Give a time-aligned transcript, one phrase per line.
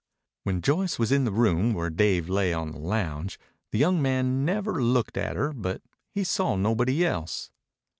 [0.45, 3.37] When Joyce was in the room where Dave lay on the lounge,
[3.71, 7.51] the young man never looked at her, but he saw nobody else.